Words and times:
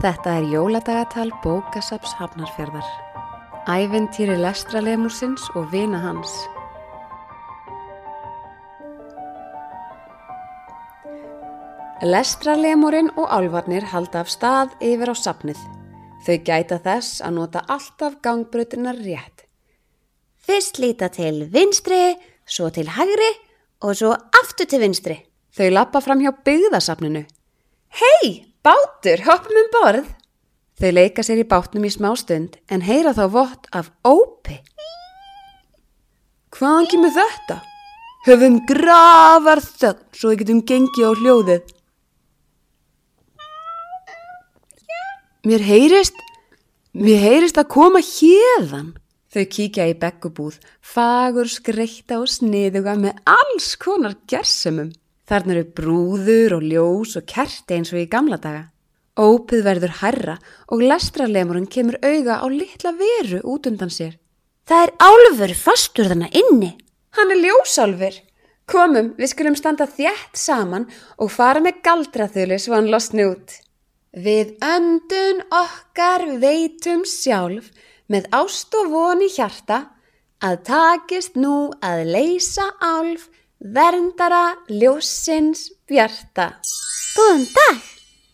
Þetta 0.00 0.38
er 0.38 0.46
jóladagatal 0.48 1.28
bókasaps 1.42 2.14
Hafnarfjörðar. 2.16 2.86
Æventýri 3.68 4.38
lestralemursins 4.40 5.44
og 5.52 5.66
vina 5.74 6.00
hans. 6.00 6.32
Lestralemurinn 12.00 13.12
og 13.20 13.28
álvarnir 13.28 13.84
halda 13.92 14.24
af 14.24 14.32
stað 14.32 14.72
yfir 14.80 15.12
á 15.12 15.16
sapnið. 15.20 15.60
Þau 16.24 16.36
gæta 16.48 16.80
þess 16.80 17.20
að 17.20 17.36
nota 17.36 17.66
alltaf 17.68 18.16
gangbrötunar 18.24 18.96
rétt. 18.96 19.44
Fyrst 20.40 20.80
líta 20.80 21.12
til 21.12 21.44
vinstri, 21.52 22.16
svo 22.48 22.72
til 22.72 22.88
hægri 22.88 23.34
og 23.84 24.00
svo 24.00 24.16
aftur 24.16 24.64
til 24.64 24.80
vinstri. 24.80 25.20
Þau 25.52 25.68
lappa 25.76 26.00
fram 26.00 26.24
hjá 26.24 26.32
byggðasapninu. 26.32 27.28
Hei, 28.00 28.49
bátur, 28.66 29.22
hoppum 29.26 29.56
um 29.56 29.70
borð! 29.74 30.08
Þau 30.80 30.92
leika 30.96 31.24
sér 31.24 31.42
í 31.42 31.48
bátnum 31.48 31.84
í 31.84 31.90
smá 31.92 32.14
stund 32.16 32.56
en 32.72 32.84
heyra 32.86 33.12
þá 33.16 33.24
vott 33.34 33.66
af 33.76 33.90
ópi. 34.06 34.60
Hvaðan 36.56 36.88
kemur 36.88 37.12
þetta? 37.14 37.58
Höfum 38.24 38.56
grafar 38.68 39.60
þögn 39.64 40.06
svo 40.16 40.32
við 40.32 40.40
getum 40.42 40.62
gengið 40.68 41.08
á 41.08 41.12
hljóðið. 41.20 41.68
Mér 45.48 45.62
heyrist, 45.64 46.16
mér 46.92 47.22
heyrist 47.24 47.60
að 47.60 47.70
koma 47.72 48.02
hérðan. 48.04 48.90
Þau 49.30 49.44
kíkja 49.46 49.86
í 49.86 49.94
bekkubúð, 49.94 50.56
fagur, 50.82 51.48
skreita 51.48 52.18
og 52.18 52.28
sniðuga 52.28 52.96
með 52.98 53.20
alls 53.30 53.76
konar 53.80 54.16
gersemum. 54.28 54.90
Þarna 55.30 55.54
eru 55.54 55.66
brúður 55.78 56.56
og 56.56 56.64
ljós 56.66 57.12
og 57.20 57.26
kerti 57.30 57.76
eins 57.76 57.92
og 57.94 58.00
í 58.00 58.08
gamla 58.10 58.40
daga. 58.42 58.64
Ópið 59.14 59.60
verður 59.62 59.92
herra 60.00 60.34
og 60.74 60.82
lestralemurinn 60.82 61.68
kemur 61.70 62.00
auga 62.02 62.40
á 62.42 62.46
litla 62.50 62.90
veru 62.98 63.38
út 63.46 63.68
undan 63.70 63.92
sér. 63.94 64.16
Það 64.66 64.82
er 64.86 64.92
álfur 65.06 65.54
fastur 65.54 66.10
þarna 66.10 66.32
inni. 66.34 66.72
Hann 67.14 67.30
er 67.30 67.42
ljósálfur. 67.44 68.18
Komum, 68.70 69.14
við 69.18 69.32
skulum 69.32 69.56
standa 69.58 69.86
þjætt 69.86 70.38
saman 70.38 70.88
og 71.18 71.30
fara 71.34 71.62
með 71.62 71.78
galdraþölu 71.86 72.58
svo 72.58 72.74
hann 72.74 72.90
losni 72.90 73.26
út. 73.26 73.54
Við 74.10 74.56
öndun 74.66 75.44
okkar 75.54 76.26
veitum 76.42 77.06
sjálf 77.06 77.70
með 78.10 78.26
ást 78.34 78.74
og 78.78 78.90
von 78.90 79.22
í 79.22 79.30
hjarta 79.30 79.84
að 80.42 80.62
takist 80.66 81.38
nú 81.38 81.70
að 81.78 82.08
leysa 82.14 82.66
álf 82.82 83.28
verndara 83.60 84.56
ljósins 84.72 85.68
bjarta. 85.88 86.54
Góðan 87.16 87.44
dag. 87.54 87.82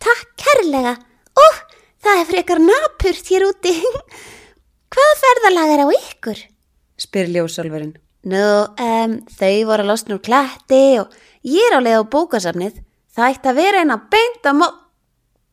Takk 0.00 0.30
kærlega. 0.40 0.94
Ó, 1.36 1.46
það 2.00 2.22
er 2.22 2.30
frekar 2.30 2.62
napurt 2.64 3.28
hér 3.28 3.44
úti. 3.50 3.74
Hvað 4.90 5.12
ferðalag 5.20 5.76
er 5.76 5.84
á 5.84 5.88
ykkur? 5.94 6.40
spyr 7.00 7.30
ljósálfurinn. 7.32 7.94
Nú, 8.28 8.46
um, 8.76 9.12
þau 9.32 9.56
voru 9.68 9.84
að 9.84 9.88
losna 9.88 10.16
úr 10.18 10.24
kletti 10.24 10.80
og 11.00 11.14
ég 11.46 11.70
er 11.70 11.78
á 11.80 11.82
leið 11.84 12.02
á 12.04 12.12
bókasafnið. 12.12 12.82
Það 13.16 13.32
ætti 13.32 13.50
að 13.50 13.60
vera 13.60 13.96
beint 14.12 14.50
að 14.50 14.58
mó... 14.60 14.68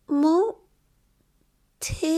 Móti... 0.08 2.12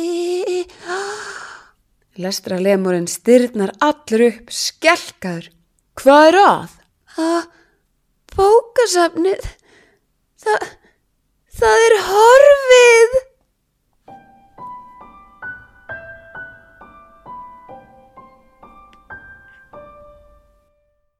Lestralemurinn 2.23 3.08
styrnar 3.08 3.75
allur 3.85 4.25
upp, 4.31 4.51
skelkaður. 4.51 5.51
Hvað 6.00 6.31
er 6.31 6.38
að? 6.41 6.78
Að 7.19 7.47
bókasafnið... 8.35 9.50
Það... 10.40 10.69
Það 11.59 11.85
er 11.85 11.96
horfið. 12.07 12.49